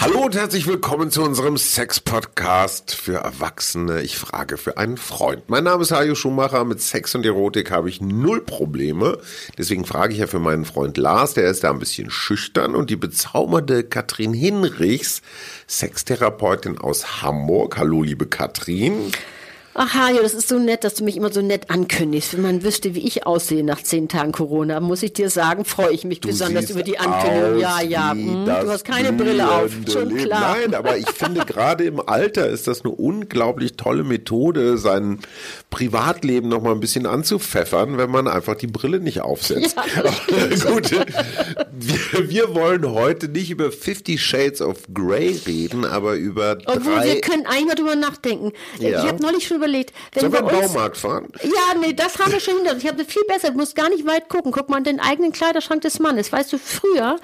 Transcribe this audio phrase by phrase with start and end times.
[0.00, 4.00] Hallo und herzlich willkommen zu unserem Sex-Podcast für Erwachsene.
[4.02, 5.50] Ich frage für einen Freund.
[5.50, 6.64] Mein Name ist Hajo Schumacher.
[6.64, 9.18] Mit Sex und Erotik habe ich null Probleme.
[9.58, 11.34] Deswegen frage ich ja für meinen Freund Lars.
[11.34, 12.76] Der ist da ein bisschen schüchtern.
[12.76, 15.20] Und die bezaubernde Katrin Hinrichs,
[15.66, 17.76] Sextherapeutin aus Hamburg.
[17.76, 19.10] Hallo, liebe Katrin.
[19.80, 22.34] Ach, Hajo, das ist so nett, dass du mich immer so nett ankündigst.
[22.34, 25.92] Wenn man wüsste, wie ich aussehe nach zehn Tagen Corona, muss ich dir sagen, freue
[25.92, 27.60] ich mich Du besonders über die Ankündigung.
[27.60, 28.10] Ja, ja.
[28.10, 29.70] hm, Du hast keine Brille auf.
[29.90, 30.24] Schon Leben.
[30.24, 30.56] klar.
[30.58, 35.20] Nein, aber ich finde gerade im Alter ist das eine unglaublich tolle Methode, sein
[35.70, 39.76] Privatleben noch mal ein bisschen anzupfeffern, wenn man einfach die Brille nicht aufsetzt.
[39.76, 40.02] Ja,
[40.72, 46.94] Gut, wir, wir wollen heute nicht über Fifty Shades of Grey reden, aber über Obwohl,
[46.94, 47.04] drei.
[47.14, 48.52] wir können eigentlich mal drüber nachdenken.
[48.80, 49.04] Ja.
[49.04, 51.28] Ich habe neulich schon überlegt, wenn Sollen wir uns, Baumarkt fahren?
[51.42, 52.82] Ja, nee, das haben wir schon hinter uns.
[52.82, 54.52] Ich habe viel besser, du musst gar nicht weit gucken.
[54.52, 56.32] Guck mal in den eigenen Kleiderschrank des Mannes.
[56.32, 57.18] Weißt du, früher,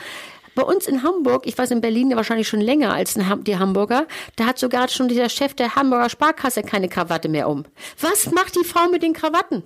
[0.54, 4.06] bei uns in Hamburg, ich weiß in Berlin ja wahrscheinlich schon länger als die Hamburger,
[4.36, 7.64] da hat sogar schon dieser Chef der Hamburger Sparkasse keine Krawatte mehr um.
[8.00, 9.64] Was macht die Frau mit den Krawatten?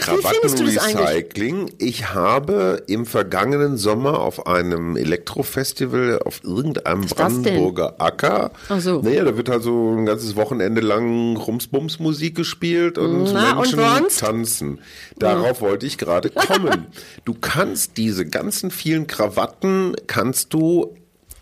[0.00, 1.70] Krawattenrecycling.
[1.78, 7.06] Ich habe im vergangenen Sommer auf einem Elektrofestival auf irgendeinem?
[7.06, 8.50] Brandenburger Acker.
[8.68, 9.00] Ach so.
[9.02, 13.78] Naja, da wird halt so ein ganzes Wochenende lang Rumsbums-Musik gespielt und Na, und Menschen
[13.78, 14.20] sonst?
[14.20, 14.78] tanzen.
[15.18, 16.86] Darauf wollte ich gerade kommen.
[17.24, 20.96] du kannst diese ganzen vielen Krawatten kannst du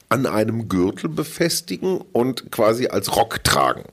[0.08, 3.84] an einem Gürtel befestigen und quasi als Rock tragen.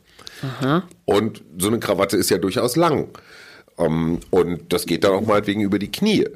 [1.06, 3.10] Und so eine Krawatte ist ja durchaus lang.
[3.78, 6.28] Ähm, und das geht dann auch meinetwegen über die Knie.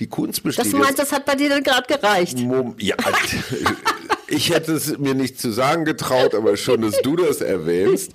[0.00, 2.38] Die Kunst besteht Das du meinst, das hat bei dir dann gerade gereicht.
[2.38, 2.96] Mom ja,
[4.26, 8.12] ich hätte es mir nicht zu sagen getraut, aber schön, dass du das erwähnst.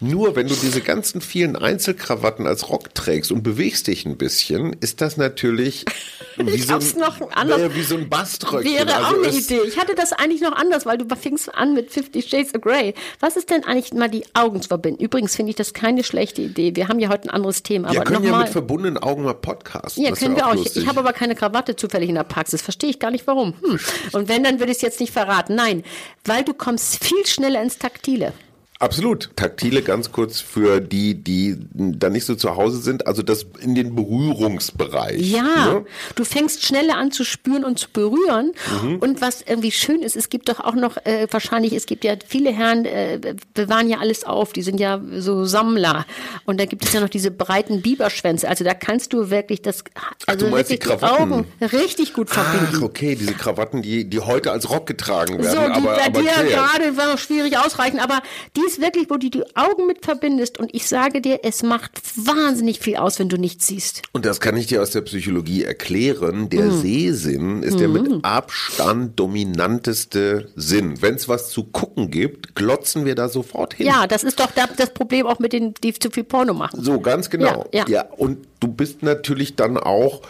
[0.00, 4.72] Nur wenn du diese ganzen vielen Einzelkrawatten als Rock trägst und bewegst dich ein bisschen,
[4.80, 5.84] ist das natürlich
[6.36, 8.72] wie, Ich so, ein, noch anders- naja, wie so ein Baströckchen.
[8.72, 9.60] Wäre Also auch eine Idee.
[9.66, 12.94] Ich hatte das eigentlich noch anders, weil du fingst an mit Fifty Shades of Grey.
[13.18, 15.02] Was ist denn eigentlich mal die Augen zu verbinden?
[15.02, 16.76] Übrigens finde ich das keine schlechte Idee.
[16.76, 17.90] Wir haben ja heute ein anderes Thema.
[17.92, 18.44] Wir aber können ja nochmal.
[18.44, 20.04] mit verbundenen Augen mal podcasten.
[20.04, 20.54] Ja, Das können wir auch.
[20.54, 20.82] lustig.
[20.84, 22.62] Ich habe aber keine Krawatte zufällig in der Praxis.
[22.62, 23.54] Verstehe ich gar nicht warum.
[23.62, 23.80] Hm.
[24.12, 25.56] Und wenn, dann würde ich es jetzt nicht verraten.
[25.56, 25.82] Nein,
[26.24, 28.32] weil du kommst viel schneller ins Taktile.
[28.80, 29.30] Absolut.
[29.34, 33.74] Taktile ganz kurz für die, die da nicht so zu Hause sind, also das in
[33.74, 35.20] den Berührungsbereich.
[35.20, 35.84] Ja, Ne?
[36.14, 38.52] du fängst schneller an zu spüren und zu berühren.
[38.82, 38.98] Mhm.
[39.00, 42.14] Und was irgendwie schön ist, es gibt doch auch noch, äh, wahrscheinlich, es gibt ja
[42.26, 46.06] viele Herren, äh, bewahren ja alles auf, die sind ja so Sammler.
[46.44, 48.48] Und da gibt es ja noch diese breiten Biberschwänze.
[48.48, 49.82] Also da kannst du wirklich das,
[50.26, 51.32] also die wirklich die, Krawatten?
[51.32, 52.84] Augen richtig gut Ach, verbinden.
[52.84, 55.50] okay, diese Krawatten, die, die heute als Rock getragen werden.
[55.50, 58.22] So, die aber, bei aber dir gerade war schwierig ausreichen, aber
[58.56, 62.00] die ist wirklich, wo du die Augen mit verbindest und ich sage dir, es macht
[62.16, 64.02] wahnsinnig viel aus, wenn du nichts siehst.
[64.12, 66.48] Und das kann ich dir aus der Psychologie erklären.
[66.50, 66.80] Der Mhm.
[66.80, 71.00] Sehsinn ist der mit Abstand dominanteste Sinn.
[71.02, 73.86] Wenn es was zu gucken gibt, glotzen wir da sofort hin.
[73.86, 76.82] Ja, das ist doch da- das Problem auch mit denen, die zu viel Porno machen.
[76.82, 77.66] So, ganz genau.
[77.72, 78.02] Ja, ja.
[78.16, 80.22] und du bist natürlich dann auch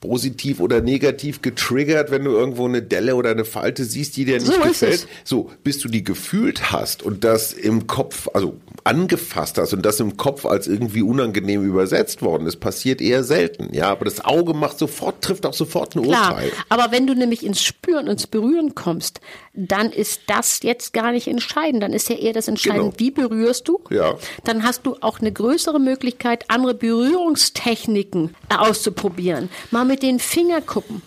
[0.00, 4.38] positiv oder negativ getriggert, wenn du irgendwo eine Delle oder eine Falte siehst, die dir
[4.38, 5.08] nicht So gefällt.
[5.24, 8.54] So, bis du die gefühlt hast und das im Kopf, also
[8.84, 13.68] angefasst hast und das im Kopf als irgendwie unangenehm übersetzt worden ist, passiert eher selten.
[13.74, 16.52] Ja, aber das Auge macht sofort, trifft auch sofort ein Klar, Urteil.
[16.68, 19.20] aber wenn du nämlich ins Spüren, ins Berühren kommst,
[19.54, 21.82] dann ist das jetzt gar nicht entscheidend.
[21.82, 22.98] Dann ist ja eher das Entscheidende, Genau.
[22.98, 23.80] wie berührst du?
[23.90, 24.14] Ja.
[24.44, 29.48] Dann hast du auch eine größere Möglichkeit, andere Berührungstechniken auszuprobieren.
[29.70, 31.02] Mal mit den Fingerkuppen.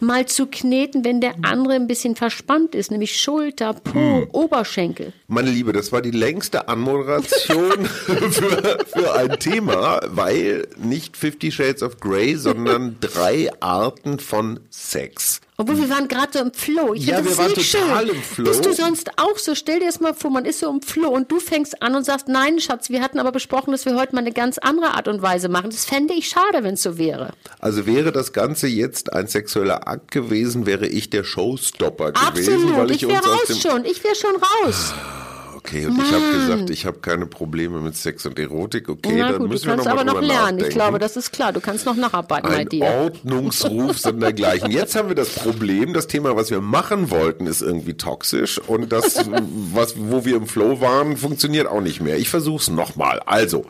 [0.00, 4.26] Mal zu kneten, wenn der andere ein bisschen verspannt ist, nämlich Schulter, Po, Hm.
[4.32, 5.12] Oberschenkel.
[5.28, 11.82] Meine Liebe, das war die längste Anmoderation für, für ein Thema, weil nicht Fifty Shades
[11.82, 15.42] of Grey, sondern drei Arten von Sex.
[15.58, 16.92] Obwohl wir waren gerade so im Flow.
[16.92, 18.14] Ich Ja, finde wir das waren nicht total schön.
[18.16, 18.44] im Flow.
[18.44, 19.54] Bist du sonst auch so?
[19.54, 22.04] Stell dir das mal vor, man ist so im Flow und du fängst an und
[22.04, 25.08] sagst, nein, Schatz, wir hatten aber besprochen, dass wir heute mal eine ganz andere Art
[25.08, 25.70] und Weise machen.
[25.70, 27.30] Das fände ich schade, wenn es so wäre.
[27.58, 32.90] Also wäre das Ganze jetzt ein sexueller Akt gewesen, wäre ich der Showstopper gewesen, Absolut.
[32.90, 33.84] Ich, ich, wäre raus schon.
[33.86, 34.92] Ich wäre schon raus.
[35.66, 36.32] Okay, und ich habe Mann.
[36.48, 38.88] gesagt, ich habe keine Probleme mit Sex und Erotik.
[38.88, 40.28] Okay, Na dann gut, du müssen wir noch mal aber noch lernen.
[40.28, 40.70] Ich nachdenken.
[40.70, 41.52] glaube, das ist klar.
[41.52, 42.84] Du kannst noch nacharbeiten bei Ein dir.
[42.84, 44.70] Ordnungsruf sind dergleichen.
[44.70, 48.92] Jetzt haben wir das Problem, das Thema, was wir machen wollten, ist irgendwie toxisch und
[48.92, 49.28] das,
[49.72, 52.16] was, wo wir im Flow waren, funktioniert auch nicht mehr.
[52.16, 53.20] Ich versuche es nochmal.
[53.26, 53.64] Also,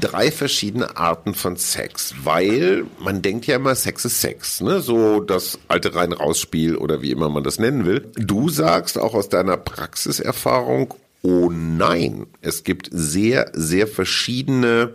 [0.00, 4.80] drei verschiedene Arten von Sex, weil man denkt ja immer, Sex ist Sex, ne?
[4.80, 8.10] So das alte Rein-Raus-Spiel oder wie immer man das nennen will.
[8.16, 14.94] Du sagst auch aus deiner Praxiserfahrung, Oh nein, es gibt sehr, sehr verschiedene,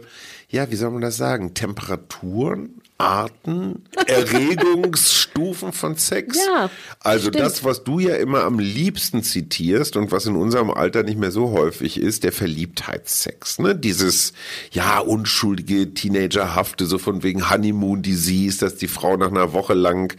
[0.49, 6.37] ja, wie soll man das sagen, Temperaturen, Arten, Erregungsstufen von Sex.
[6.37, 6.69] Ja,
[7.01, 7.43] also stimmt.
[7.43, 11.31] das, was du ja immer am liebsten zitierst und was in unserem Alter nicht mehr
[11.31, 13.59] so häufig ist, der Verliebtheitssex.
[13.59, 13.75] Ne?
[13.75, 14.31] Dieses,
[14.71, 20.15] ja, unschuldige, teenagerhafte, so von wegen Honeymoon Disease, dass die Frau nach einer Woche lang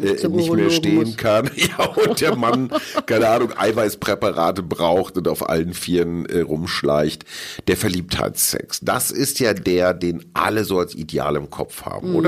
[0.00, 1.50] äh, nicht mehr stehen kann.
[1.58, 2.70] Ja, und der Mann,
[3.06, 7.24] keine Ahnung, Eiweißpräparate braucht und auf allen Vieren äh, rumschleicht.
[7.66, 8.80] Der Verliebtheitssex.
[8.80, 12.27] Das ist ja der, den alle so als Ideal im Kopf haben, oder?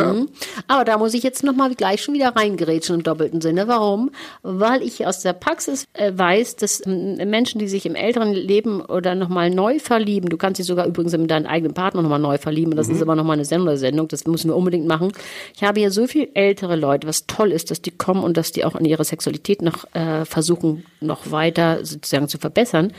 [0.69, 3.69] Aber da muss ich jetzt nochmal gleich schon wieder reingerätschen im doppelten Sinne.
[3.69, 4.11] Warum?
[4.43, 9.15] Weil ich aus der Praxis äh, weiß, dass Menschen, die sich im älteren Leben oder
[9.15, 12.73] nochmal neu verlieben, du kannst dich sogar übrigens in deinen eigenen Partner nochmal neu verlieben,
[12.73, 15.13] und das ist aber nochmal eine Sondersendung, das müssen wir unbedingt machen.
[15.55, 18.53] Ich habe hier so viel ältere Leute, was toll ist, dass die kommen und dass
[18.53, 22.93] die auch in ihrer Sexualität noch äh, versuchen, noch weiter sozusagen zu verbessern.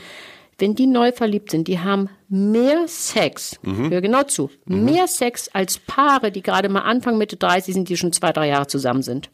[0.58, 5.78] Wenn die neu verliebt sind, die haben mehr Sex, hör genau zu, mehr Sex als
[5.78, 9.28] Paare, die gerade mal Anfang Mitte 30 sind, die schon zwei, drei Jahre zusammen sind.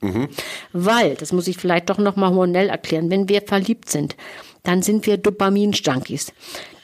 [0.73, 4.17] Weil, das muss ich vielleicht doch nochmal hormonell erklären, wenn wir verliebt sind,
[4.65, 6.33] dann sind wir Dopamin-Junkies.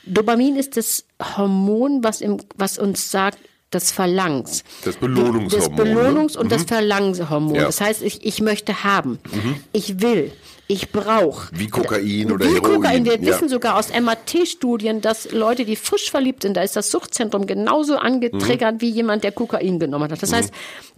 [0.06, 1.04] Dopamin ist das
[1.36, 3.38] Hormon, was, im, was uns sagt,
[3.70, 4.62] das Verlangens.
[4.84, 6.38] Das Belohnungshormon, Das Belohnungs- ne?
[6.40, 7.56] und das Verlangenshormon.
[7.56, 7.64] Ja.
[7.64, 9.18] Das heißt, ich, ich möchte haben.
[9.72, 10.30] Ich will.
[10.66, 11.48] Ich brauche.
[11.52, 12.74] Wie Kokain oder Wie Heroin.
[12.76, 13.04] Kokain.
[13.04, 13.26] Wir Ja.
[13.26, 17.96] wissen sogar aus MAT-Studien, dass Leute, die frisch verliebt sind, da ist das Suchtzentrum genauso
[17.96, 20.22] angetriggert wie jemand, der Kokain genommen hat.
[20.22, 20.50] Das heißt,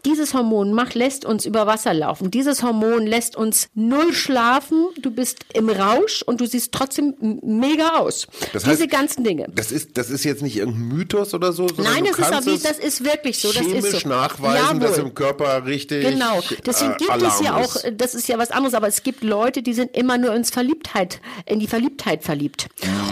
[0.04, 2.30] dieses Hormon macht, lässt uns über Wasser laufen.
[2.30, 4.86] Dieses Hormon lässt uns null schlafen.
[5.00, 8.28] Du bist im Rausch und du siehst trotzdem mega aus.
[8.52, 9.46] Das Diese heißt, ganzen Dinge.
[9.52, 12.78] Das ist, das ist jetzt nicht irgendein Mythos oder so, Nein, das ist, aber, das
[12.78, 13.48] ist wirklich so.
[13.52, 14.08] Das chemisch ist so.
[14.08, 15.08] nachweisen, dass Jawohl.
[15.08, 18.52] im Körper richtig Genau, deswegen äh, gibt Alarm es ja auch, das ist ja was
[18.52, 22.68] anderes, aber es gibt Leute, die sind immer nur ins Verliebtheit, in die Verliebtheit verliebt.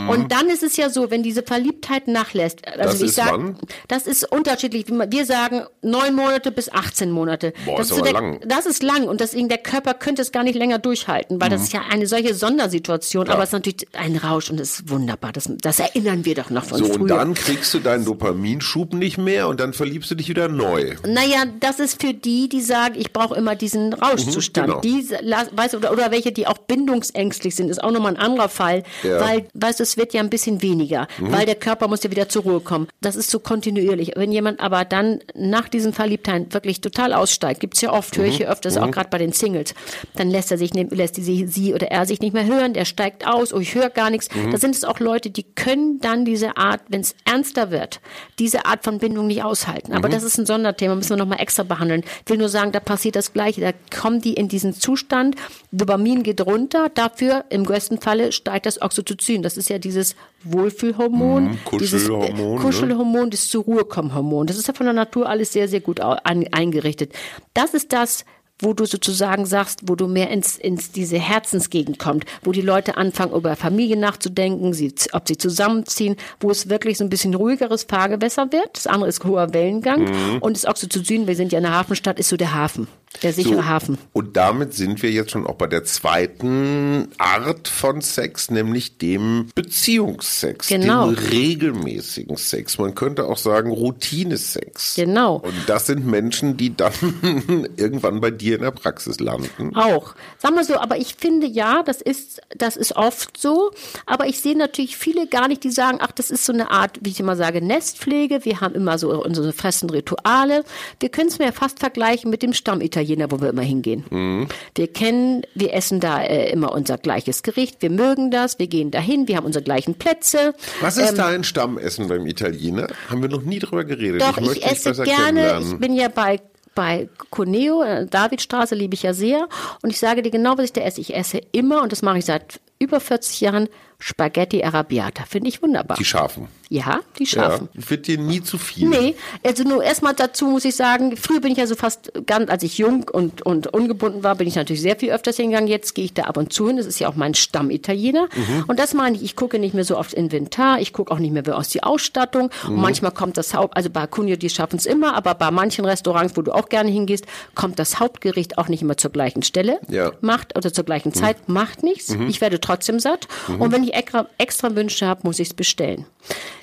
[0.08, 2.84] Und dann ist es ja so, wenn diese Verliebtheit nachlässt, also Mhm.
[2.84, 3.56] Das ich ist sag, wann?
[3.88, 4.86] das ist unterschiedlich.
[4.88, 7.52] Wir sagen neun Monate bis 18 Monate.
[7.64, 8.40] Boah, das ist aber der, lang.
[8.46, 11.62] Das ist lang und deswegen der Körper könnte es gar nicht länger durchhalten, weil das
[11.62, 15.32] ist ja eine solche Sondersituation, aber es ist natürlich ein Rausch und es ist wunderbar.
[15.32, 17.00] Das, das erinnern wir doch noch von So, früher.
[17.00, 20.96] und dann kriegst du deinen Dopaminschub nicht mehr und dann verliebst du dich wieder neu.
[21.06, 24.66] Naja, das ist für die, die sagen, ich brauche immer diesen Rauschzustand.
[24.68, 24.80] genau.
[24.80, 25.08] Die,
[25.52, 28.82] weißt, du, oder, oder welche, die auch bindungsängstlich sind, ist auch nochmal ein anderer Fall.
[29.02, 29.20] Ja.
[29.20, 32.28] Weil, weißt du, es wird ja ein bisschen weniger, weil der Körper muss ja wieder
[32.28, 32.88] zur Ruhe kommen.
[33.00, 34.12] Das ist so kontinuierlich.
[34.16, 38.36] Wenn jemand aber dann nach diesem Verliebtheit wirklich total aussteigt, gibt's ja oft, höre ich
[38.36, 39.74] hier öfters, auch gerade bei den Singles,
[40.16, 43.26] dann lässt er sich, lässt die, sie oder er sich nicht mehr hören, der steigt
[43.26, 44.28] aus, oh, ich höre gar nichts.
[44.50, 48.00] Da sind es auch Leute, die können dann diese Art, wenn es ernster wird,
[48.38, 49.92] diese Art von Bindung nicht aushalten.
[49.92, 52.02] Aber das ist ein Sonderthema, müssen wir nochmal extra behandeln.
[52.24, 53.60] Ich will nur sagen, da passiert das Gleiche.
[53.60, 55.36] Da kommen die in diesen Zustand,
[55.72, 59.42] Dopamin geht runter, dafür im größten Falle steigt das Oxytocin.
[59.42, 62.60] Das ist ja dieses Wohlfühlhormon, Mhm, dieses Kuschelhormon, äh, ne?
[62.60, 64.48] Kuschelhormon, das zur Ruhe kommen Hormon.
[64.48, 67.12] Das ist ja von der Natur alles sehr, sehr gut an, eingerichtet.
[67.54, 68.24] Das ist das,
[68.60, 72.96] wo du sozusagen sagst, wo du mehr ins, ins diese Herzensgegend kommt, wo die Leute
[72.96, 77.84] anfangen, über Familie nachzudenken, sie, ob sie zusammenziehen, wo es wirklich so ein bisschen ruhigeres
[77.84, 78.70] Fahrgewässer wird.
[78.74, 80.04] Das andere ist hoher Wellengang.
[80.04, 80.38] Mhm.
[80.40, 82.86] Und das Oxytocin, wir sind ja in der Hafenstadt, ist so der Hafen,
[83.22, 83.98] der sichere So, Hafen.
[84.12, 89.48] Und damit sind wir jetzt schon auch bei der zweiten Art von Sex, nämlich dem
[89.54, 91.10] Beziehungssex, Genau.
[91.10, 92.78] dem regelmäßigen Sex.
[92.78, 94.94] Man könnte auch sagen Routinesex.
[94.96, 95.36] Genau.
[95.36, 96.92] Und das sind Menschen, die dann
[97.76, 99.74] irgendwann bei dir in der Praxis landen.
[99.76, 100.14] Auch.
[100.38, 103.70] Sagen wir so, aber ich finde ja, das ist, das ist oft so.
[104.06, 106.98] Aber ich sehe natürlich viele gar nicht, die sagen, ach, das ist so eine Art,
[107.02, 108.44] wie ich immer sage, Nestpflege.
[108.44, 110.64] Wir haben immer so unsere festen Rituale.
[111.00, 114.48] Wir können es mir fast vergleichen mit dem Stammitaliener, wo wir immer hingehen.
[114.74, 117.82] Wir kennen, wir essen da äh, immer unser gleiches Gericht.
[117.82, 118.58] Wir mögen das.
[118.58, 119.28] Wir gehen dahin.
[119.28, 120.54] Wir haben unsere gleichen Plätze.
[120.80, 122.88] Was ist dein Stammessen beim Italiener?
[123.08, 124.22] Haben wir noch nie drüber geredet.
[124.22, 125.60] Doch, ich ich, esse gerne.
[125.60, 126.40] Ich bin ja bei
[126.74, 129.48] bei Cuneo, äh, Davidstraße liebe ich ja sehr.
[129.82, 131.00] Und ich sage dir genau, was ich da esse.
[131.00, 135.24] Ich esse immer, und das mache ich seit über 40 Jahren, Spaghetti Arrabbiata.
[135.24, 135.96] Finde ich wunderbar.
[135.96, 136.48] Die Schafen.
[136.68, 137.70] ja, die scharfen.
[137.72, 138.88] Ja, wird dir nie zu viel.
[138.88, 142.50] Nee, also nur erstmal dazu muss ich sagen, früher bin ich ja so fast ganz,
[142.50, 145.68] als ich jung und, und ungebunden war, bin ich natürlich sehr viel öfters hingegangen.
[145.68, 146.76] Jetzt gehe ich da ab und zu hin.
[146.76, 148.28] Das ist ja auch mein Stammitaliener.
[148.34, 148.64] Mhm.
[148.66, 151.32] Und das meine ich, ich gucke nicht mehr so aufs Inventar, ich gucke auch nicht
[151.32, 152.50] mehr aus die Ausstattung.
[152.64, 152.74] Mhm.
[152.74, 155.86] Und manchmal kommt das Haupt, also bei Cunio, die schaffen es immer, aber bei manchen
[155.86, 159.78] Restaurants, wo du auch gerne hingehst, kommt das Hauptgericht auch nicht immer zur gleichen Stelle.
[159.88, 160.12] Ja.
[160.20, 162.14] Macht oder zur gleichen Zeit, macht nichts.
[162.28, 163.28] Ich werde trotzdem satt.
[163.48, 166.06] Und wenn ich extra, extra Wünsche habe, muss ich es bestellen.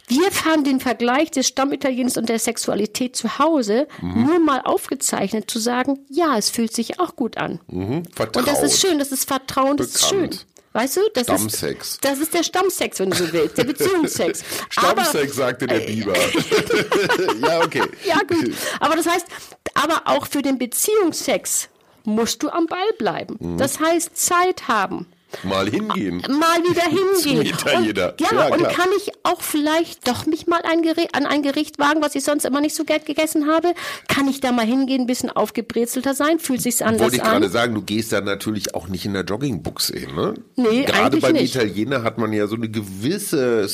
[0.07, 5.59] Wir haben den Vergleich des Stammitalieners und der Sexualität zu Hause nur mal aufgezeichnet, zu
[5.59, 7.59] sagen, ja, es fühlt sich auch gut an.
[7.67, 8.03] Mhm.
[8.17, 10.21] Und das ist schön, das ist Vertrauen, das ist schön.
[10.29, 10.45] Bekannt.
[10.73, 11.89] Weißt du, das Stammsex.
[11.91, 14.41] ist das ist der Stammsex, wenn du so willst, der Beziehungsex.
[14.69, 16.13] Stammsex, Aber- sagte der Biber.
[17.41, 17.83] ja, okay.
[18.05, 18.53] Ja, gut.
[18.79, 19.25] Aber das heißt,
[19.73, 21.67] aber auch für den Beziehungsex
[22.05, 23.35] musst du am Ball bleiben.
[23.39, 23.57] Mhm.
[23.57, 25.07] Das heißt, Zeit haben.
[25.43, 26.21] Mal hingehen.
[26.29, 27.45] Mal wieder hingehen.
[27.53, 28.11] Italiener.
[28.13, 28.71] Und, ja, Ja, und klar.
[28.73, 32.23] kann ich auch vielleicht doch mich mal ein Gericht, an ein Gericht wagen, was ich
[32.23, 33.73] sonst immer nicht so gern gegessen habe?
[34.07, 36.39] Kann ich da mal hingehen, ein bisschen aufgebrezelter sein?
[36.39, 37.31] Fühlt sich's anders Wollte ich an?
[37.31, 40.33] gerade sagen, du gehst da natürlich auch nicht in der Joggingbuchse hin, ne?
[40.55, 41.55] Nee, Gerade beim nicht.
[41.55, 43.67] Italiener hat man ja so eine gewisse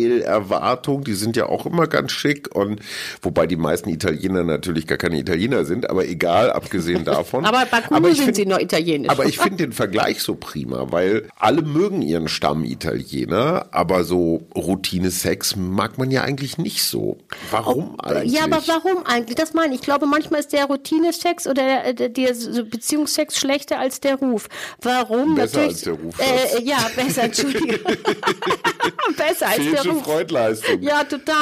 [0.00, 1.04] Style-Erwartung.
[1.04, 2.80] Die sind ja auch immer ganz schick und
[3.22, 7.44] wobei die meisten Italiener natürlich gar keine Italiener sind, aber egal, abgesehen davon.
[7.44, 9.10] Aber bei ich sind find- sie noch italienisch.
[9.10, 14.42] Aber ich finde den Vergleich so prima, weil alle mögen ihren Stamm Italiener, aber so
[14.56, 17.18] Routine-Sex mag man ja eigentlich nicht so.
[17.50, 18.32] Warum eigentlich?
[18.32, 19.36] Ja, aber warum eigentlich?
[19.36, 19.80] Das meine ich.
[19.80, 24.48] Ich glaube, manchmal ist der Routinesex oder der, der, der Beziehungsex schlechter als der Ruf.
[24.82, 25.34] Warum?
[25.34, 27.78] Besser Natürlich, als der Ruf, Äh, ja, besser, Entschuldigung.
[29.16, 30.02] besser als der Fehlsche Ruf.
[30.04, 30.82] Freudleistung.
[30.82, 31.34] Ja, total.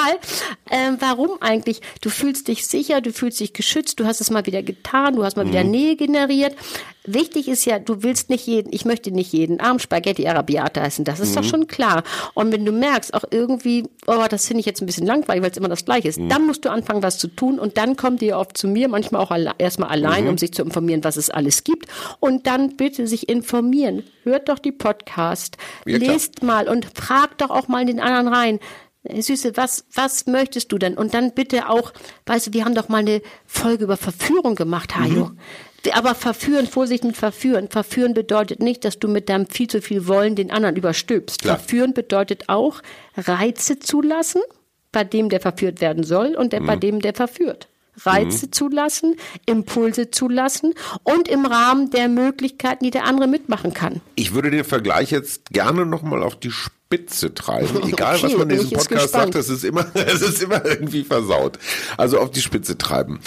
[0.70, 1.80] Ähm, warum eigentlich?
[2.00, 5.24] Du fühlst dich sicher, du fühlst dich geschützt, du hast es mal wieder getan, du
[5.24, 5.50] hast mal Mhm.
[5.50, 6.54] wieder Nähe generiert.
[7.14, 11.04] Wichtig ist ja, du willst nicht jeden, ich möchte nicht jeden Abend Spaghetti Arabiata essen,
[11.04, 11.48] das ist doch Mhm.
[11.48, 12.02] schon klar.
[12.34, 15.50] Und wenn du merkst, auch irgendwie, oh, das finde ich jetzt ein bisschen langweilig, weil
[15.50, 16.28] es immer das Gleiche ist, Mhm.
[16.28, 19.22] dann musst du anfangen, was zu tun und dann kommt ihr oft zu mir, manchmal
[19.22, 20.30] auch alle, erstmal allein, Mhm.
[20.30, 21.86] um sich zu informieren, was es alles gibt.
[22.20, 24.02] Und dann bitte sich informieren.
[24.24, 28.58] Hört doch die Podcast, Ja, lest mal und fragt doch auch mal den anderen rein.
[29.08, 30.94] Süße, was, was möchtest du denn?
[30.98, 31.92] Und dann bitte auch,
[32.26, 35.30] weißt du, wir haben doch mal eine Folge über Verführung gemacht, Hajo.
[35.92, 37.68] Aber verführen, Vorsicht mit verführen.
[37.68, 41.42] Verführen bedeutet nicht, dass du mit deinem viel zu viel Wollen den anderen überstülpst.
[41.42, 41.58] Klar.
[41.58, 42.82] Verführen bedeutet auch,
[43.16, 44.42] Reize zulassen,
[44.92, 47.68] bei dem, der verführt werden soll und der, bei dem, der verführt.
[48.06, 49.16] Reize zulassen,
[49.46, 54.00] Impulse zulassen und im Rahmen der Möglichkeiten, die der andere mitmachen kann.
[54.14, 57.82] Ich würde den Vergleich jetzt gerne nochmal auf die Spitze treiben.
[57.88, 61.04] Egal, Okay, was man in diesem Podcast sagt, das ist immer, es ist immer irgendwie
[61.04, 61.58] versaut.
[61.96, 63.20] Also auf die Spitze treiben.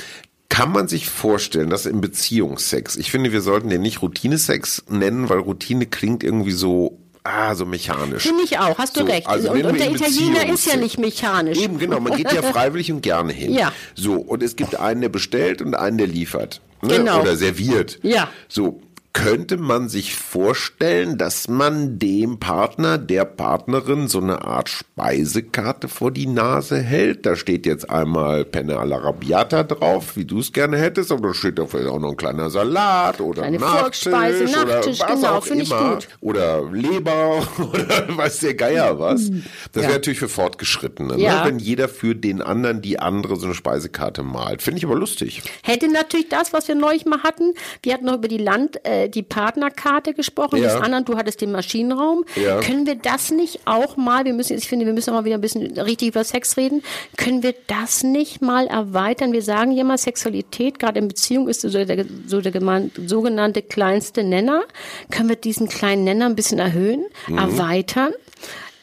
[0.62, 5.28] Kann man sich vorstellen, dass im Beziehungsex, ich finde, wir sollten den nicht Routinesex nennen,
[5.28, 8.22] weil Routine klingt irgendwie so, ah, so mechanisch.
[8.22, 9.26] Finde ich auch, hast du So, recht.
[9.26, 11.58] also und, und der Italiener ist ja nicht mechanisch.
[11.58, 13.52] Eben, genau, man geht ja freiwillig und gerne hin.
[13.52, 13.74] Ja.
[13.96, 16.62] So, und es gibt einen, der bestellt und einen, der liefert.
[16.84, 16.98] Ne?
[16.98, 17.22] Genau.
[17.22, 17.98] Oder serviert.
[18.04, 18.30] Ja.
[18.48, 18.82] So,
[19.14, 26.12] könnte man sich vorstellen, dass man dem Partner, der Partnerin so eine Art Speisekarte vor
[26.12, 27.26] die Nase hält?
[27.26, 31.34] Da steht jetzt einmal Penne alla Rabbiata drauf, wie du es gerne hättest, aber da
[31.34, 35.08] steht da vielleicht auch noch ein kleiner Salat oder Kleine Nachtisch, Vorspeise, oder Nachtisch, was
[35.22, 35.90] genau, auch immer.
[35.96, 36.08] gut.
[36.22, 39.30] Oder Leber oder weiß der Geier was.
[39.74, 41.20] Das wäre natürlich für Fortgeschrittene, Mhm.
[41.20, 41.44] Ja.
[41.44, 41.50] ne?
[41.50, 44.62] wenn jeder für den anderen die andere so eine Speisekarte malt.
[44.62, 45.42] Finde ich aber lustig.
[45.64, 47.54] Hätte natürlich das, was wir neulich mal hatten.
[47.84, 50.58] Wir hatten noch über die Land, äh, die Partnerkarte gesprochen.
[50.58, 50.74] Ja.
[50.74, 52.26] Das anderen, du hattest den Maschinenraum.
[52.36, 52.60] Ja.
[52.60, 55.36] Können wir das nicht auch mal, wir müssen, ich finde, wir müssen auch mal wieder
[55.36, 56.84] ein bisschen richtig über Sex reden.
[57.18, 59.32] Können wir das nicht mal erweitern?
[59.34, 64.24] Wir sagen ja mal, Sexualität, gerade in Beziehung, ist so der, so der sogenannte kleinste
[64.24, 64.64] Nenner.
[65.10, 67.38] Können wir diesen kleinen Nenner ein bisschen erhöhen, Mhm.
[67.38, 68.14] erweitern?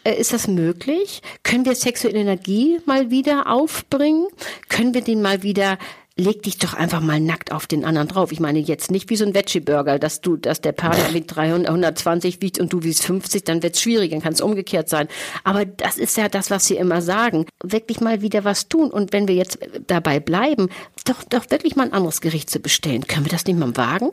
[0.05, 1.23] Äh, Ist das möglich?
[1.43, 4.27] Können wir sexuelle Energie mal wieder aufbringen?
[4.69, 5.77] Können wir den mal wieder
[6.19, 8.33] leg dich doch einfach mal nackt auf den anderen drauf.
[8.33, 11.69] Ich meine jetzt nicht wie so ein Veggie-Burger, dass du, dass der Partner mit 300,
[11.69, 15.09] 120 wiegt und du wiegst 50, dann wird's schwierig, dann kann es umgekehrt sein.
[15.45, 17.47] Aber das ist ja das, was sie immer sagen.
[17.63, 18.91] Wirklich mal wieder was tun.
[18.91, 20.69] Und wenn wir jetzt dabei bleiben,
[21.05, 23.07] doch, doch wirklich mal ein anderes Gericht zu bestellen.
[23.07, 24.11] Können wir das nicht mal wagen?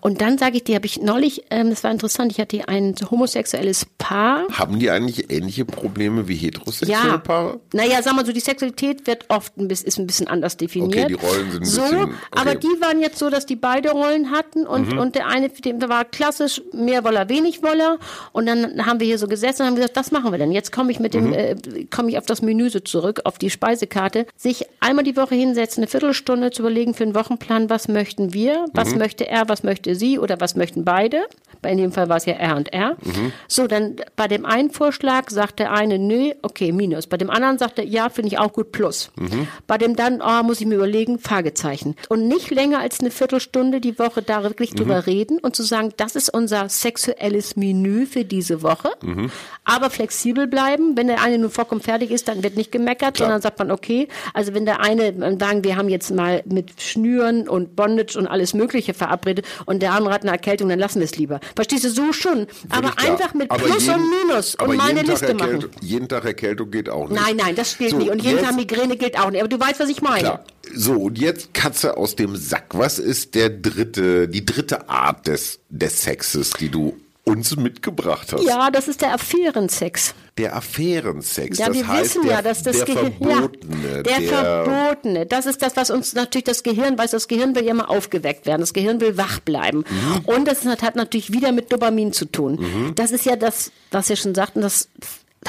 [0.00, 2.68] Und dann sage ich dir, habe ich neulich, ähm, das war interessant, ich hatte hier
[2.68, 7.18] ein homosexuelles Paar, Haben die eigentlich ähnliche Probleme wie heterosexuelle ja.
[7.18, 7.60] Paare?
[7.72, 11.06] Naja, sag mal so, die Sexualität wird oft ein bisschen, ist ein bisschen anders definiert.
[11.06, 12.10] Okay, die Rollen sind ein so, bisschen- okay.
[12.12, 12.18] Mhm.
[12.30, 15.88] aber die waren jetzt so, dass die beide Rollen hatten und, und der eine, der
[15.88, 17.98] war klassisch mehr Woller, wenig Woller.
[18.32, 20.52] Und dann haben wir hier so gesessen und haben gesagt, was machen wir denn?
[20.52, 21.32] Jetzt komme ich mit Mhm.
[21.32, 21.56] dem, äh,
[21.90, 24.26] komme ich auf das Menü so zurück, auf die Speisekarte.
[24.36, 28.66] Sich einmal die Woche hinsetzen, eine Viertelstunde zu überlegen für einen Wochenplan, was möchten wir,
[28.72, 28.98] was Mhm.
[28.98, 31.22] möchte er, was möchte sie oder was möchten beide.
[31.62, 32.96] Bei in dem Fall war es ja er und er.
[33.02, 33.32] Mhm.
[33.48, 37.06] So, dann bei dem einen Vorschlag sagt der eine, nö, okay, minus.
[37.06, 39.10] Bei dem anderen sagt er, ja, finde ich auch gut, plus.
[39.16, 39.48] Mhm.
[39.66, 41.96] Bei dem dann, oh, muss ich mir überlegen, Fragezeichen.
[42.08, 44.76] Und nicht länger als eine Viertelstunde die Woche da wirklich Mhm.
[44.76, 48.90] drüber reden und zu sagen, das ist unser sexuelles Menü für diese Woche.
[49.02, 49.30] Mhm.
[49.64, 50.96] Aber flexibel bleiben.
[50.96, 54.06] Wenn der eine nur vollkommen fertig ist, dann wird nicht gemeckert, sondern sagt man, okay,
[54.32, 58.26] also wenn der eine, man sagen, wir haben jetzt mal mit Schnüren und Bondage und
[58.28, 61.40] alles Mögliche verabredet und der andere hat eine Erkältung, dann lassen wir es lieber.
[61.56, 62.46] Verstehst du, so schon.
[62.68, 63.12] Aber klar.
[63.12, 65.50] einfach mit Aber Plus jeden- und Minus und mal eine jeden Tag Liste machen.
[65.54, 67.20] Erkältung, Jeden Tag Erkältung geht auch nicht.
[67.20, 68.10] Nein, nein, das gilt So, nicht.
[68.10, 69.40] Und jeden Tag Migräne gilt auch nicht.
[69.40, 70.20] Aber du weißt, was ich meine.
[70.20, 70.44] Klar.
[70.74, 72.66] So, und jetzt Katze aus dem Sack.
[72.70, 78.44] Was ist der dritte, die dritte Art des, des Sexes, die du uns mitgebracht hast.
[78.44, 80.14] Ja, das ist der Affärensex.
[80.36, 81.58] Der Affärensex.
[81.58, 83.12] Ja, das wir heißt, wissen der, ja, dass das der Gehirn.
[83.18, 83.96] Verbotene.
[83.96, 85.26] Ja, der, Verbotene.
[85.26, 87.12] Das ist das, was uns natürlich das Gehirn weiß.
[87.12, 88.60] Das Gehirn will ja immer aufgeweckt werden.
[88.60, 89.84] Das Gehirn will wach bleiben.
[89.88, 90.24] Mhm.
[90.26, 92.92] Und das hat, hat natürlich wieder mit Dopamin zu tun.
[92.94, 94.88] Das ist ja das, was wir schon sagten, das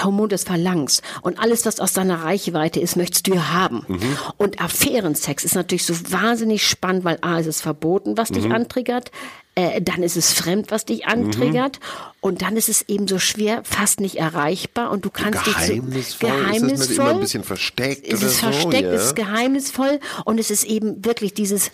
[0.03, 1.01] Hormon des Verlangens.
[1.21, 3.85] Und alles, was aus deiner Reichweite ist, möchtest du haben.
[3.87, 4.17] Mhm.
[4.37, 8.33] Und Affärensex ist natürlich so wahnsinnig spannend, weil A, ist es verboten, was Mhm.
[8.35, 9.11] dich antriggert.
[9.57, 11.79] Äh, dann ist es fremd, was dich antriggert.
[12.19, 14.91] Und dann ist es eben so schwer, fast nicht erreichbar.
[14.91, 15.99] Und du kannst dich so, Geheimnisvoll.
[15.99, 16.77] Ist geheimnisvoll.
[16.87, 18.51] nicht immer ein bisschen versteckt Es oder ist so?
[18.51, 18.91] versteckt, ja?
[18.91, 21.71] es ist geheimnisvoll und es ist eben wirklich dieses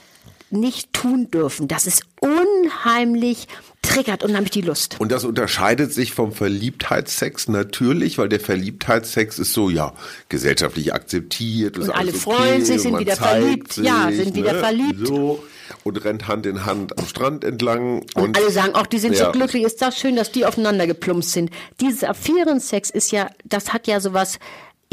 [0.52, 1.68] nicht tun dürfen.
[1.70, 3.48] Das ist unheimlich
[3.82, 4.96] triggert unheimlich die Lust.
[5.00, 9.94] Und das unterscheidet sich vom Verliebtheitssex natürlich, weil der Verliebtheitssex ist so, ja,
[10.30, 11.78] gesellschaftlich akzeptiert.
[11.78, 13.78] ist Und alle alles freuen sich, und sind wieder verliebt.
[13.78, 15.08] Ja, sind wieder verliebt.
[15.08, 15.44] So,
[15.84, 18.04] und rennt Hand in Hand am Strand entlang.
[18.16, 19.26] Und, alle sagen auch, die sind ja.
[19.26, 21.50] so glücklich, ist das schön, dass die aufeinander geplumpst sind.
[21.80, 24.38] Dieses Affärensex ist ja, das hat ja sowas,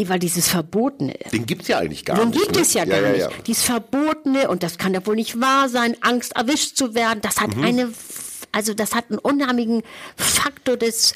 [0.01, 1.15] weil dieses Verbotene.
[1.33, 2.41] Den gibt's ja eigentlich gar Den nicht.
[2.41, 2.63] gibt ne?
[2.63, 3.29] es ja gar nicht.
[3.47, 7.37] Dieses Verbotene, und das kann ja wohl nicht wahr sein, Angst erwischt zu werden, das
[7.37, 7.41] Mhm.
[7.41, 7.91] hat eine,
[8.53, 9.83] also das hat einen unheimlichen
[10.17, 11.15] Faktor des,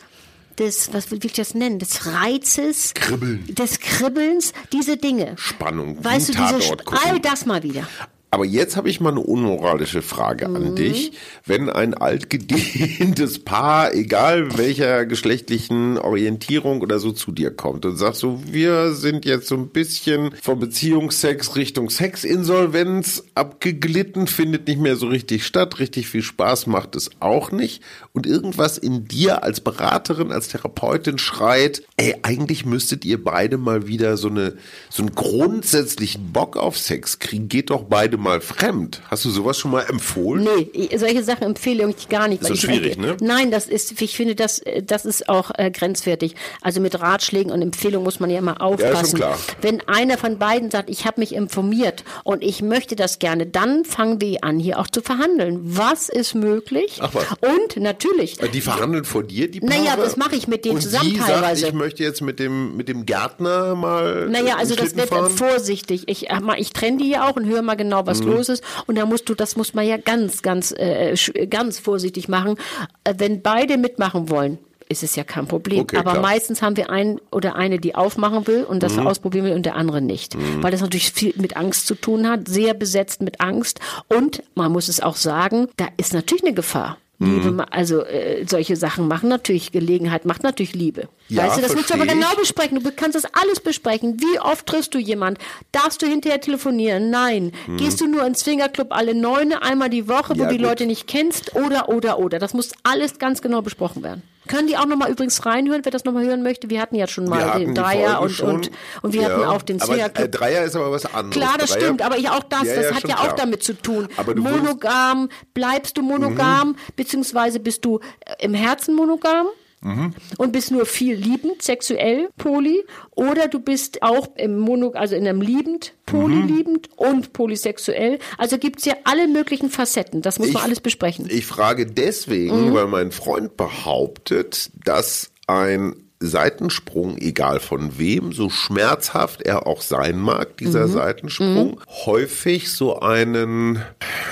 [0.58, 3.46] des, was will ich das nennen, des Reizes, Kribbeln.
[3.54, 5.34] des Kribbelns, diese Dinge.
[5.36, 7.86] Spannung, Weißt du, diese, all das mal wieder.
[8.34, 10.56] Aber jetzt habe ich mal eine unmoralische Frage Mhm.
[10.56, 11.12] an dich.
[11.44, 18.16] Wenn ein altgedehntes Paar, egal welcher geschlechtlichen Orientierung oder so, zu dir kommt und sagt
[18.16, 24.96] so, wir sind jetzt so ein bisschen vom Beziehungsex Richtung Sexinsolvenz abgeglitten, findet nicht mehr
[24.96, 27.82] so richtig statt, richtig viel Spaß macht es auch nicht.
[28.14, 33.86] Und irgendwas in dir als Beraterin, als Therapeutin schreit, ey, eigentlich müsstet ihr beide mal
[33.86, 34.54] wieder so eine,
[34.88, 37.48] so einen grundsätzlichen Bock auf Sex kriegen.
[37.48, 39.02] Geht doch beide mal fremd.
[39.10, 40.44] Hast du sowas schon mal empfohlen?
[40.44, 42.42] Nee, ich- solche Sachen empfehle ich gar nicht.
[42.42, 43.16] Ist das ich schwierig, denke, ne?
[43.20, 46.34] Nein, das ist, ich finde, das, das ist auch äh, grenzwertig.
[46.60, 49.16] Also mit Ratschlägen und Empfehlungen muss man ja immer aufpassen.
[49.18, 49.38] klar.
[49.60, 53.84] Wenn einer von beiden sagt, ich habe mich informiert und ich möchte das gerne, dann
[53.84, 55.58] fangen wir an, hier auch zu verhandeln.
[55.62, 56.98] Was ist möglich?
[57.00, 57.24] Ach was.
[57.40, 59.72] Und natürlich, Die verhandeln vor dir, die Paare?
[59.80, 61.62] Naja, das mache ich mit denen und zusammen sie teilweise.
[61.62, 65.30] Sagt, ich möchte jetzt mit dem, mit dem Gärtner mal Naja, also das wird dann
[65.30, 66.04] vorsichtig.
[66.06, 68.06] Ich, äh, ich trenne die ja auch und höre mal genau, Mhm.
[68.20, 68.64] Was los ist.
[68.86, 71.14] Und da musst du, das muss man ja ganz, ganz, äh,
[71.48, 72.56] ganz vorsichtig machen.
[73.04, 75.80] Äh, wenn beide mitmachen wollen, ist es ja kein Problem.
[75.80, 76.16] Okay, Aber klar.
[76.16, 76.22] Mhm.
[76.22, 79.74] meistens haben wir einen oder eine, die aufmachen will und das ausprobieren will und der
[79.74, 80.36] andere nicht.
[80.62, 83.80] Weil das natürlich viel mit Angst zu tun hat, sehr besetzt mit Angst.
[84.08, 86.98] Und man muss es auch sagen, da ist natürlich eine Gefahr.
[87.22, 87.34] Mhm.
[87.34, 91.08] Liebe, ma- also äh, solche Sachen machen natürlich Gelegenheit, macht natürlich Liebe.
[91.28, 92.82] Ja, weißt du, das musst du aber genau besprechen.
[92.82, 94.18] Du kannst das alles besprechen.
[94.20, 95.38] Wie oft triffst du jemand?
[95.72, 97.10] Darfst du hinterher telefonieren?
[97.10, 97.52] Nein.
[97.78, 100.66] Gehst du nur ins Swingerclub alle neun, einmal die Woche, wo Ja, du die gut.
[100.66, 101.54] Leute nicht kennst?
[101.54, 102.38] Oder, oder, oder.
[102.38, 104.22] Das muss alles ganz genau besprochen werden.
[104.48, 106.68] Können die auch nochmal übrigens reinhören, wer das nochmal hören möchte?
[106.68, 108.54] Wir hatten ja schon mal den Dreier und, schon.
[108.56, 108.70] und,
[109.02, 109.28] und wir Ja.
[109.28, 110.26] hatten auch den aber, Swingerclub.
[110.26, 111.30] Äh, Dreier ist aber was anderes.
[111.30, 113.36] Klar, das Dreier- stimmt, aber ich auch das, Ja, das ja, hat ja auch klar.
[113.36, 114.08] damit zu tun.
[114.34, 116.76] Monogam, bleibst du monogam, Mhm.
[116.96, 119.46] beziehungsweise bist du äh, im Herzen monogam?
[119.82, 120.14] Mhm.
[120.38, 125.26] Und bist nur viel liebend, sexuell, poly, oder du bist auch im Mono, also in
[125.26, 127.06] einem liebend, polyliebend Mhm.
[127.08, 128.18] und polysexuell.
[128.38, 130.22] Also gibt's ja alle möglichen Facetten.
[130.22, 131.26] Das muss man Ich- alles besprechen.
[131.28, 132.74] Ich frage deswegen, Mhm.
[132.74, 140.18] weil mein Freund behauptet, dass ein Seitensprung, egal von wem, so schmerzhaft er auch sein
[140.18, 140.92] mag, dieser Mhm.
[140.92, 143.82] Seitensprung, häufig so einen,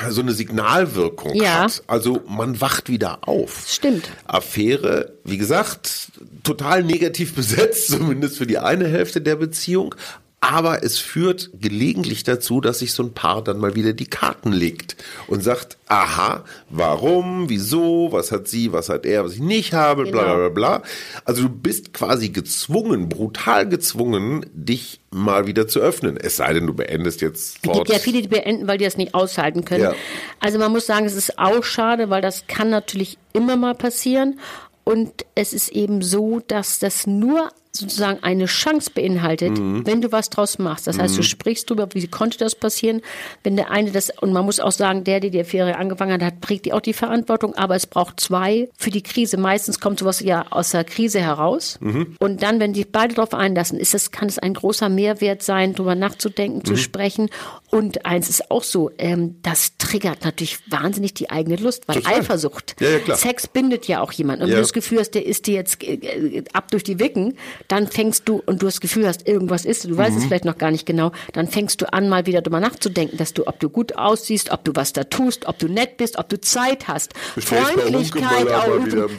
[0.08, 1.64] so eine Signalwirkung Ja.
[1.64, 1.82] hat.
[1.86, 3.64] Also man wacht wieder auf.
[3.68, 4.10] Stimmt.
[4.26, 9.94] Affäre, wie gesagt, total negativ besetzt, zumindest für die eine Hälfte der Beziehung.
[10.42, 14.52] Aber es führt gelegentlich dazu, dass sich so ein Paar dann mal wieder die Karten
[14.52, 19.74] legt und sagt, aha, warum, wieso, was hat sie, was hat er, was ich nicht
[19.74, 20.82] habe, bla bla bla bla.
[21.26, 26.16] Also du bist quasi gezwungen, brutal gezwungen, dich mal wieder zu öffnen.
[26.16, 28.96] Es sei denn, du beendest jetzt Es gibt ja viele, die beenden, weil die das
[28.96, 29.82] nicht aushalten können.
[29.82, 29.94] Ja.
[30.38, 34.40] Also man muss sagen, es ist auch schade, weil das kann natürlich immer mal passieren.
[34.84, 39.86] Und es ist eben so, dass das nur sozusagen eine Chance beinhaltet, Mhm.
[39.86, 40.86] wenn du was draus machst.
[40.88, 43.00] Das heißt, du sprichst drüber, wie konnte das passieren,
[43.44, 46.22] wenn der eine das, und man muss auch sagen, der, der die Affäre angefangen hat,
[46.22, 49.36] hat, trägt die auch die Verantwortung, aber es braucht zwei für die Krise.
[49.36, 51.78] Meistens kommt sowas ja aus der Krise heraus.
[51.80, 52.16] Mhm.
[52.18, 55.74] Und dann, wenn die beide darauf einlassen, ist es, kann es ein großer Mehrwert sein,
[55.74, 56.64] drüber nachzudenken, Mhm.
[56.64, 57.30] zu sprechen.
[57.70, 62.14] Und eins ist auch so, ähm, das triggert natürlich wahnsinnig die eigene Lust, weil Total.
[62.20, 62.74] Eifersucht.
[62.80, 63.14] Ja, ja.
[63.14, 64.42] Sex bindet ja auch jemanden.
[64.42, 64.54] Und Ja.
[64.54, 67.36] wenn du das Gefühl hast, der ist dir jetzt äh, äh, ab durch die Wicken,
[67.68, 70.58] dann fängst du, und du das Gefühl hast, irgendwas ist, du weißt es vielleicht noch
[70.58, 73.68] gar nicht genau, dann fängst du an, mal wieder drüber nachzudenken, dass du, ob du
[73.68, 77.14] gut aussiehst, ob du was da tust, ob du nett bist, ob du Zeit hast,
[77.34, 78.68] Bestellst Freundlichkeit, auch,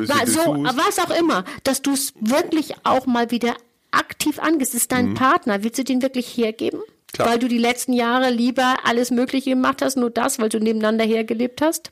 [0.07, 3.55] Na, so, was auch immer, dass du es wirklich auch mal wieder
[3.91, 4.73] aktiv angehst.
[4.73, 6.79] Ist dein Partner, willst du den wirklich hergeben?
[7.13, 7.29] Klar.
[7.29, 11.03] Weil du die letzten Jahre lieber alles Mögliche gemacht hast, nur das, weil du nebeneinander
[11.03, 11.91] hergelebt hast?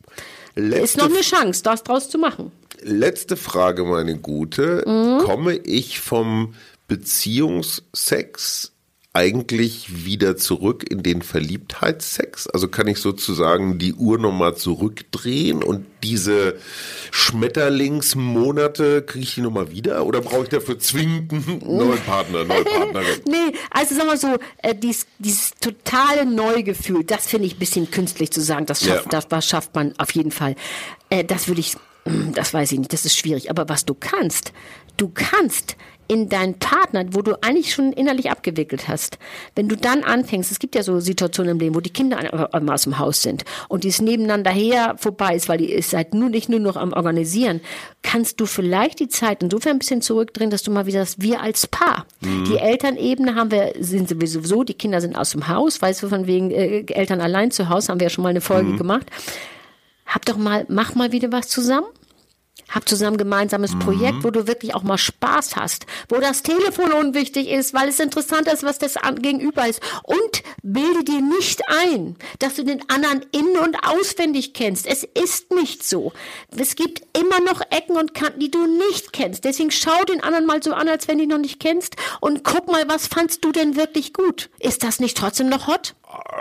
[0.56, 2.52] Letzte ist noch eine Chance, das draus zu machen.
[2.82, 4.84] Letzte Frage, meine Gute.
[4.88, 5.24] Mhm.
[5.26, 6.54] Komme ich vom
[6.88, 8.72] Beziehungssex
[9.12, 12.48] eigentlich wieder zurück in den Verliebtheitssex?
[12.48, 16.58] Also kann ich sozusagen die Uhr nochmal zurückdrehen und diese
[17.12, 20.06] Schmetterlingsmonate kriege ich die nochmal wieder?
[20.06, 23.20] Oder brauche ich dafür zwingend einen neuen Partner, neue Partnerin?
[23.28, 27.90] Nee, also sag mal so, äh, dies, dieses totale Neugefühl, das finde ich ein bisschen
[27.92, 29.22] künstlich zu sagen, das schafft, Ja.
[29.22, 30.56] das, schafft man auf jeden Fall.
[31.10, 33.50] Äh, das würde ich, mm, das weiß ich nicht, das ist schwierig.
[33.50, 34.54] Aber was du kannst,
[34.98, 35.76] du kannst
[36.10, 39.20] in deinen Partner, wo du eigentlich schon innerlich abgewickelt hast,
[39.56, 42.74] wenn du dann anfängst, es gibt ja so Situationen im Leben, wo die Kinder einmal
[42.74, 46.50] aus dem Haus sind und dies nebeneinander her vorbei ist, weil ihr seid nur nicht
[46.50, 47.62] nur noch am Organisieren,
[48.02, 51.42] kannst du vielleicht die Zeit insofern ein bisschen zurückdrehen, dass du mal wieder sagst, wir
[51.42, 52.08] als Paar.
[52.22, 56.10] Die Elternebene haben wir, sind sowieso so, die Kinder sind aus dem Haus, weißt du,
[56.10, 59.06] von wegen äh, Eltern allein zu Hause, haben wir ja schon mal eine Folge gemacht.
[60.08, 61.86] Hab doch mal, mach mal wieder was zusammen.
[62.70, 66.92] Hab zusammen ein gemeinsames Projekt, wo du wirklich auch mal Spaß hast, wo das Telefon
[66.92, 69.82] unwichtig ist, weil es interessant ist, was das gegenüber ist.
[70.04, 74.86] Und bilde dir nicht ein, dass du den anderen in- und auswendig kennst.
[74.88, 76.12] Es ist nicht so.
[76.56, 79.44] Es gibt immer noch Ecken und Kanten, die du nicht kennst.
[79.46, 82.44] Deswegen schau den anderen mal so an, als wenn du ihn noch nicht kennst und
[82.44, 84.50] guck mal, was fandst du denn wirklich gut?
[84.60, 85.96] Ist das nicht trotzdem noch hot?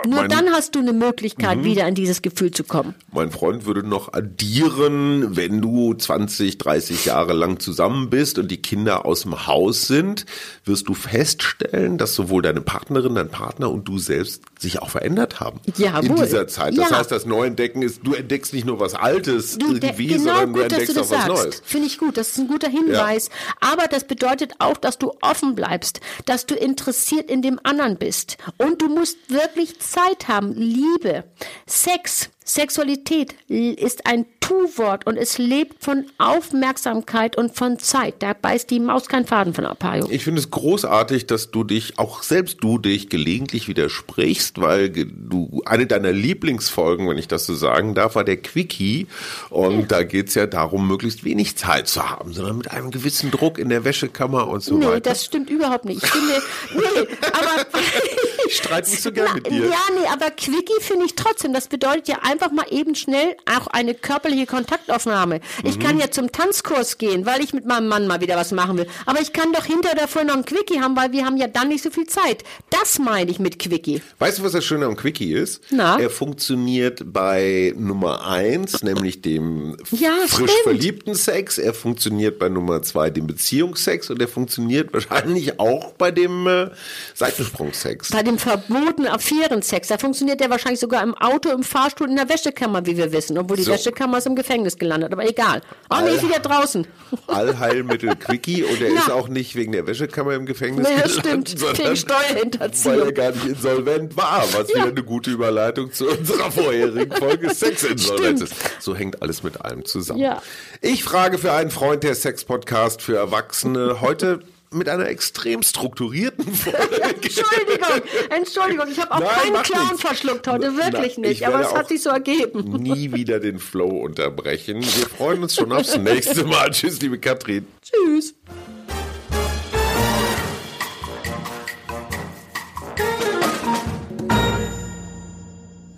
[0.07, 2.95] Nur mein- dann hast du eine Möglichkeit, wieder in dieses Gefühl zu kommen.
[3.11, 8.63] Mein Freund würde noch addieren, wenn du 20, 30 Jahre lang zusammen bist und die
[8.63, 10.25] Kinder aus dem Haus sind,
[10.65, 15.39] wirst du feststellen, dass sowohl deine Partnerin, dein Partner und du selbst sich auch verändert
[15.39, 15.59] haben.
[15.77, 16.25] Ja, In wohl.
[16.25, 16.77] dieser Zeit.
[16.77, 16.97] Das Ja.
[16.99, 20.61] heißt, das Neuentdecken ist, du entdeckst nicht nur was Altes Du, irgendwie, genau sondern du
[20.61, 21.41] gut, dass entdeckst du auch das was Neues.
[21.43, 21.61] sagst.
[21.65, 22.17] Finde ich gut.
[22.17, 23.29] Das ist ein guter Hinweis.
[23.61, 28.37] Aber das bedeutet auch, dass du offen bleibst, dass du interessiert in dem anderen bist.
[28.57, 30.53] Und du musst wirklich Zeit haben.
[30.53, 31.23] Liebe,
[31.65, 38.15] Sex, Sexualität ist ein Tu-Wort und es lebt von Aufmerksamkeit und von Zeit.
[38.23, 40.07] Da beißt die Maus keinen Faden von Arpaio.
[40.09, 45.07] Ich finde es großartig, dass du dich, auch selbst du dich gelegentlich widersprichst, weil ge-
[45.11, 49.07] du, eine deiner Lieblingsfolgen, wenn ich das so sagen darf, war der Quickie.
[49.49, 53.57] Und da geht's ja darum, möglichst wenig Zeit zu haben, sondern mit einem gewissen Druck
[53.59, 55.01] in der Wäschekammer und so Nee, weiter.
[55.11, 56.03] das stimmt überhaupt nicht.
[56.03, 56.33] Ich finde,
[56.75, 57.65] nee, aber.
[58.49, 59.65] Ich streite nicht so gern mit dir.
[59.67, 61.53] Ja, nee, aber Quickie finde ich trotzdem.
[61.53, 65.39] Das bedeutet ja einfach mal eben schnell auch eine körperliche Kontaktaufnahme.
[65.63, 65.79] Ich Mhm.
[65.83, 68.87] kann ja zum Tanzkurs gehen, weil ich mit meinem Mann mal wieder was machen will.
[69.05, 71.67] Aber ich kann doch hinter vorher noch ein Quickie haben, weil wir haben ja dann
[71.67, 72.43] nicht so viel Zeit.
[72.69, 74.01] Das meine ich mit Quickie.
[74.17, 75.61] Weißt du, was das Schöne am Quickie ist?
[75.69, 75.99] Na?
[75.99, 80.63] Er funktioniert bei Nummer eins, nämlich dem Ja, frisch stimmt.
[80.63, 81.57] verliebten Sex.
[81.59, 84.09] Er funktioniert bei Nummer zwei, dem Beziehungssex.
[84.09, 86.69] Und er funktioniert wahrscheinlich auch bei dem äh,
[87.13, 88.09] Seitensprungsex.
[88.09, 92.27] Bei dem verbotenen Affärensex, da funktioniert der wahrscheinlich sogar im Auto, im Fahrstuhl, in der
[92.29, 93.37] Wäschekammer, wie wir wissen.
[93.37, 93.71] Obwohl die So.
[93.73, 95.11] Wäschekammer ist im Gefängnis gelandet.
[95.13, 95.61] Aber egal.
[95.89, 96.23] Nee, Alter.
[96.23, 96.87] wieder draußen.
[97.27, 98.99] Allheilmittel Quickie und er Ja.
[99.01, 101.59] ist auch nicht wegen der Wäschekammer im Gefängnis das gelandet, stimmt.
[101.59, 102.95] sondern Wegen Steuerhinterziehung.
[102.99, 107.49] weil er gar nicht insolvent war, was wieder eine gute Überleitung zu unserer vorherigen Folge
[107.53, 108.53] Sexinsolvenz ist.
[108.79, 110.19] So hängt alles mit allem zusammen.
[110.19, 110.41] Ja.
[110.81, 114.39] Ich frage für einen Freund der Sex-Podcast für Erwachsene heute
[114.71, 116.77] mit einer extrem strukturierten Folge.
[117.01, 120.01] Entschuldigung, Entschuldigung, ich habe auch Nein, keinen Clown nichts.
[120.01, 121.47] verschluckt heute, Na, wirklich ich nicht.
[121.47, 122.71] Aber es hat sich so ergeben.
[122.81, 124.81] Nie wieder den Flow unterbrechen.
[124.81, 126.69] Wir freuen uns schon aufs nächste Mal.
[126.71, 127.65] Tschüss, liebe Katrin.
[127.81, 128.35] Tschüss.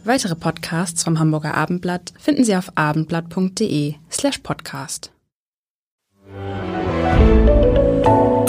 [0.04, 5.12] Weitere Podcasts vom Hamburger Abendblatt finden Sie auf abendblatt.de slash podcast.